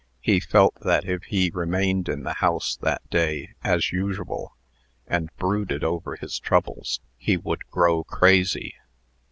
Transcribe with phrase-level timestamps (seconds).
[0.23, 4.55] He felt that if he remained in the house that day, as usual,
[5.05, 8.73] and brooded over his troubles, he would grow crazy.